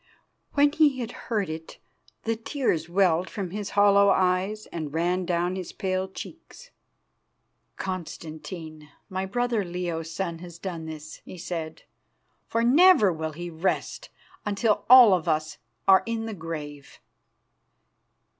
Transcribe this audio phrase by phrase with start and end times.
[0.53, 1.77] When he had heard it,
[2.23, 6.71] the tears welled from his hollow eyes and ran down his pale cheeks.
[7.77, 11.83] "Constantine, my brother Leo's son, has done this," he said,
[12.47, 14.09] "for never will he rest
[14.43, 16.99] until all of us are in the grave."